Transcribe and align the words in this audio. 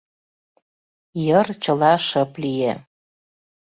Йыр 1.25 1.47
чыла 1.63 1.93
шып 2.07 2.31
лие. 2.41 2.73